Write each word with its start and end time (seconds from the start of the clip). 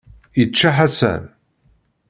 Yečča 0.39 0.69
Ḥasan. 0.75 1.23